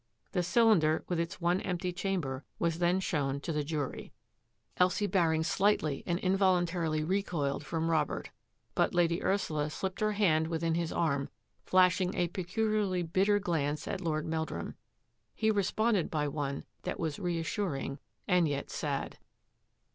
[0.31, 4.11] The cylinder with its one empty chamber was then shown to the jury.
[4.79, 8.31] UNDER FIRE 191 Elsie Baring slightly and involuntarily recoiled from Robert,
[8.73, 11.29] but Lady Ursula slipped her hand within his arm,
[11.67, 14.73] flashing a peculiarly bitter glance at Lord Meldrum.
[15.35, 19.19] He responded by one that was reassuring and yet sad.